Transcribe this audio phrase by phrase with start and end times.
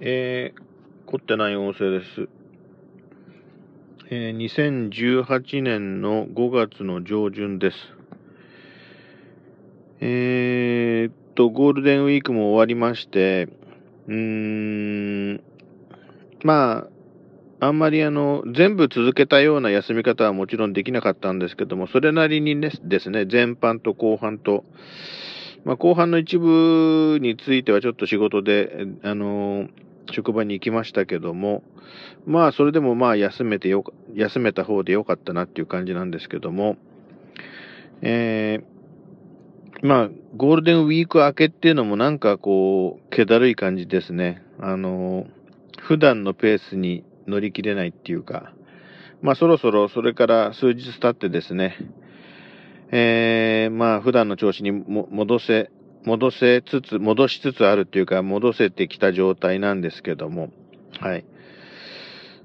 [0.00, 2.28] えー、凝ってない音声です。
[4.10, 7.76] えー、2018年の5月の上旬です。
[10.00, 13.48] えー、っと、ゴールデンウィークも終わりまして、
[14.08, 14.14] うー
[15.34, 15.44] ん、
[16.42, 16.88] ま
[17.60, 24.64] あ、あんまりあの、全部続けたような休み方はもちろんできなかったんですけども、それなりにねですね、前半と後半と、
[25.64, 29.68] まあ、後半の一部についてはちょっと仕事で、あの
[30.12, 31.62] 職場に行きましたけども、
[32.26, 33.84] まあ、それでもまあ、休めてよ、
[34.14, 36.76] 休めた方でよかったなっていう感じなんですけども、
[38.02, 44.42] えー、まあ、ゴールデンウィーク明けっていうのもなんかこう、気だるい感じですね。
[44.58, 45.26] あの、
[45.80, 48.52] 普段のペースに乗り切れないっていうか、
[49.22, 51.78] まあ、そろそろそれから数日経ってですね、
[52.96, 55.68] えー、まあ、普段の調子に戻せ、
[56.04, 60.52] 戻せつつ、戻しつつあるっていうか、戻せてきた状態なんですけども、
[61.00, 61.24] はい。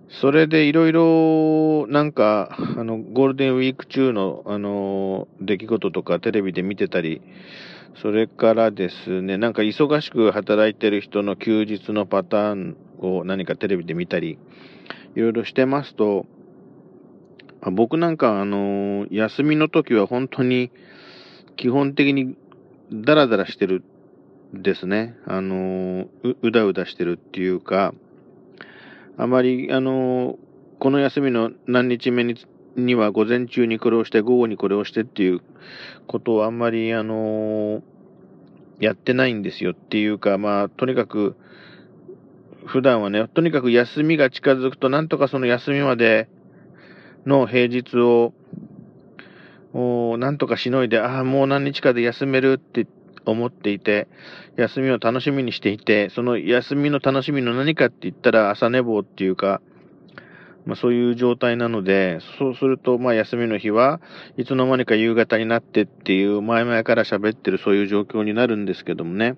[0.09, 7.21] それでいろいろ、なんか、あの、ゴールデンウィーク中の、あの、出来事とかテレビで見てたり、
[8.01, 14.39] それからですね、なんか忙しく働いてる人の休日のパターンを何かテレビで見たり、
[15.15, 16.25] いろいろしてますと、
[17.61, 20.71] あ僕なんか、あの、休みの時は本当に、
[21.57, 22.37] 基本的に
[22.91, 23.83] ダラダラしてる
[24.53, 25.15] ですね。
[25.25, 27.93] あのう、うだうだしてるっていうか、
[29.17, 30.37] あまり、あの
[30.79, 32.35] この休みの何日目に
[32.77, 35.41] には午前中にこれをして、午後にこれをしてっていう
[36.07, 37.83] ことをあんまり、あの
[38.79, 41.35] やってないんですよっていうか、まあ、とにかく、
[42.65, 46.29] 普段はね、とにかく休みが近づくと、なんとかその休みまで
[47.29, 48.33] の平日を
[49.73, 52.87] おなんとかしのいで、ああ、もう何日かで休めるって
[53.25, 54.07] 思っていて、
[54.57, 59.61] 休みを楽しみにしていて、その休みの楽しみの何かって言ったら朝寝坊っていうか、
[60.65, 64.01] まあ、そういう状態なので、そうすると、まあ、休みの日は
[64.37, 69.37] いつの間にか夕方になってっていう、前々から喋ってるそういう状況になるんですけどもね。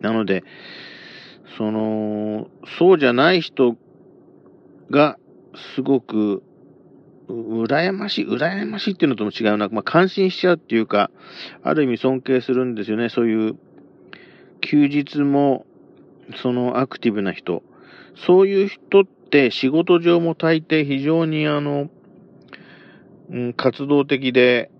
[0.00, 0.44] なので、
[1.58, 2.48] その、
[2.78, 3.76] そうじゃない人
[4.90, 5.18] が
[5.74, 6.42] すごく
[7.28, 9.68] う羨ましい、羨ましいっていうのとも違うな。
[9.68, 11.10] まあ、感心しちゃうっていうか、
[11.62, 13.08] ある意味尊敬するんですよね。
[13.08, 13.56] そういう、
[14.60, 15.66] 休日も、
[16.36, 17.62] そのアクティブな人。
[18.14, 21.88] そういう人って仕事上も大抵非常にあの、
[23.30, 24.70] うん、活動的で、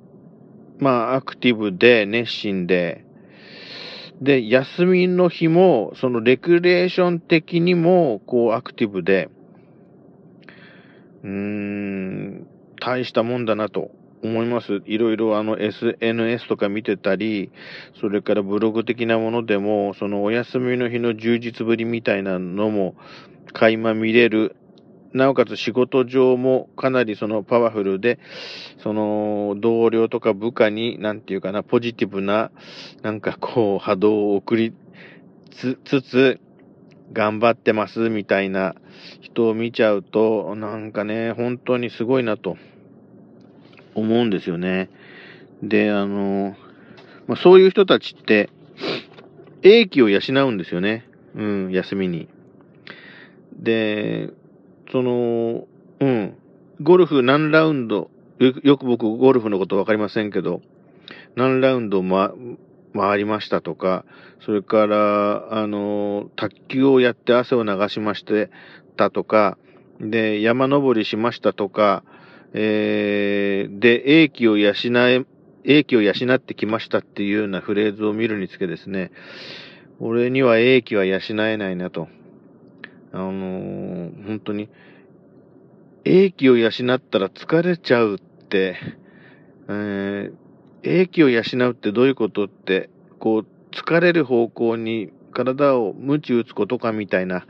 [0.78, 3.04] まあ、アクティブで、熱心で、
[4.20, 9.28] で、休みの日も、そのレクレーション的にも、こう、アクティブで、
[11.22, 12.46] うーん、
[12.80, 13.90] 大したもんだなと
[14.22, 14.82] 思います。
[14.86, 17.50] いろいろあの SNS とか見てたり、
[18.00, 22.94] それからブログ的なものでも、そのお休みの日の充実ぶりみたいなのも
[23.52, 24.56] 垣間見れる。
[25.12, 28.18] なおかつ仕事上もかなりそのパワフルで、
[28.78, 32.50] その同僚とか部下に、なんていうかな、ポジティブな、
[33.02, 34.72] なんかこう波動を送り
[35.50, 36.40] つつ、
[37.12, 38.74] 頑張ってますみたいな
[39.20, 42.56] 人を見ちゃうと、なんかね、本当にすごいなと
[43.94, 44.90] 思うんですよね。
[45.62, 46.56] で、あの、
[47.26, 48.50] まあ、そういう人たちって、
[49.62, 51.06] 英気を養うんですよね。
[51.34, 52.28] うん、休みに。
[53.56, 54.30] で、
[54.90, 55.66] その、
[56.00, 56.36] うん、
[56.80, 60.60] ゴルフ何ラウンド、よく僕ゴルフのことわかりませんけど、
[61.36, 62.32] 何ラウンド、ま、
[62.94, 64.04] 回りましたとか、
[64.44, 68.50] それから、あの、卓球をやって汗を流しまして
[68.96, 69.58] たとか、
[70.00, 72.04] で、山登りしましたとか、
[72.54, 74.72] えー、で、英気を養
[75.08, 75.24] え、
[75.64, 79.12] 英気を養ってきましたっていうようなフレーズを見るにつけですね、
[80.00, 82.08] 俺には英気は養えないなと。
[83.12, 84.68] あのー、本当に、
[86.04, 88.76] 英気を養ったら疲れちゃうって、
[89.68, 90.41] えー、
[90.82, 97.46] 英気を養うってどういうことって、こう、疲れる方向に体を鞭打つことかみたいな、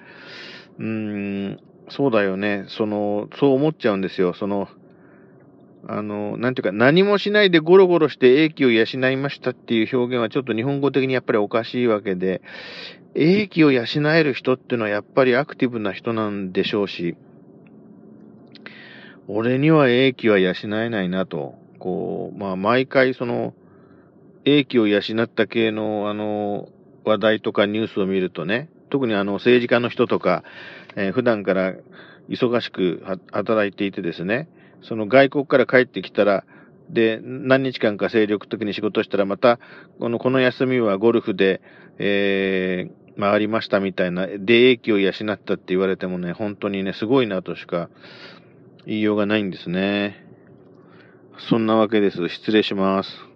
[0.78, 2.64] うーん、そうだよね。
[2.68, 4.34] その、そう思っちゃうんですよ。
[4.34, 4.68] その、
[5.88, 12.40] あの、なんていうか、何もしないでゴロゴロして英気を養いましたっていう表現はちょっと日本語的にやっぱりおかしいわけで、
[13.14, 17.16] 英気を養える人っていうのはやっぱりアクティブな人なんでしょうし、
[19.26, 21.61] 俺には英気は養えないなと。
[21.82, 23.54] こう、まあ、毎回その、
[24.44, 26.68] 英気を養った系の、あの、
[27.04, 30.44] 話題とかニュースを見るとね、特にあの、政治家の人とか、
[30.94, 31.74] えー、普段から
[32.28, 33.02] 忙しく
[33.32, 34.48] 働いていてですね、
[34.82, 36.44] その外国から帰ってきたら、
[36.88, 39.58] で、何日間か精力的に仕事したら、また、
[39.98, 41.62] この、この休みはゴルフで、
[41.98, 47.90] えー、回りましたみたいな、で、英気を養ったって言われてもね、本当にね、すごいなとしか
[48.86, 50.31] 言いようがないんですね。
[51.38, 52.28] そんなわけです。
[52.28, 53.31] 失礼します。